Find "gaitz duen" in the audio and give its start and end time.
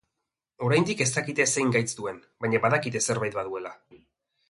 1.77-2.19